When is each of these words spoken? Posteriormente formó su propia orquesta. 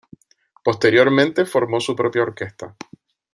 Posteriormente 0.63 1.45
formó 1.45 1.79
su 1.79 1.95
propia 1.95 2.23
orquesta. 2.23 2.75